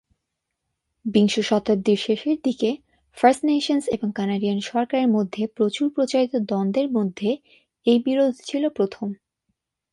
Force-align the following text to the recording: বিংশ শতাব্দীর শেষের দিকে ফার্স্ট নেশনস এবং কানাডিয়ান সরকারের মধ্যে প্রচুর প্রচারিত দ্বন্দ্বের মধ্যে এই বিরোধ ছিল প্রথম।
বিংশ 1.05 1.35
শতাব্দীর 1.39 1.99
শেষের 2.01 2.37
দিকে 2.43 2.69
ফার্স্ট 3.17 3.41
নেশনস 3.43 3.85
এবং 3.87 4.07
কানাডিয়ান 4.15 4.59
সরকারের 4.61 5.09
মধ্যে 5.09 5.43
প্রচুর 5.57 5.87
প্রচারিত 5.89 6.33
দ্বন্দ্বের 6.49 6.87
মধ্যে 6.91 7.29
এই 7.87 7.99
বিরোধ 8.05 8.33
ছিল 8.45 8.63
প্রথম। 8.69 9.07